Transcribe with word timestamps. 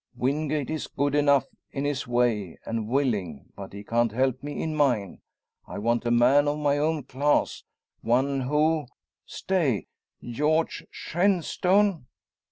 Wingate 0.17 0.71
is 0.71 0.87
good 0.87 1.13
enough 1.13 1.45
in 1.71 1.85
his 1.85 2.07
way, 2.07 2.57
and 2.65 2.87
willing, 2.87 3.51
but 3.55 3.71
he 3.71 3.83
can't 3.83 4.11
help 4.11 4.41
me 4.41 4.59
in 4.63 4.73
mine. 4.75 5.21
I 5.67 5.77
want 5.77 6.07
a 6.07 6.09
man 6.09 6.47
of 6.47 6.57
my 6.57 6.79
own 6.79 7.03
class; 7.03 7.63
one 8.01 8.39
who 8.41 8.87
stay! 9.27 9.85
George 10.27 10.87
Shenstone? 10.89 12.07